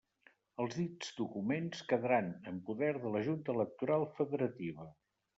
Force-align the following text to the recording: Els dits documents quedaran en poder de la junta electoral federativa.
Els 0.61 0.75
dits 0.77 1.09
documents 1.17 1.83
quedaran 1.91 2.31
en 2.51 2.57
poder 2.69 2.89
de 3.03 3.11
la 3.17 3.21
junta 3.27 3.55
electoral 3.57 4.07
federativa. 4.17 4.87